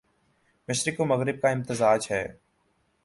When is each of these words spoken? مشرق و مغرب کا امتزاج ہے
مشرق 0.67 0.99
و 0.99 1.05
مغرب 1.05 1.41
کا 1.41 1.49
امتزاج 1.49 2.07
ہے 2.11 2.25